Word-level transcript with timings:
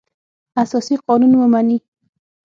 اساسي 0.61 0.95
قانون 1.07 1.33
ومني. 1.35 1.77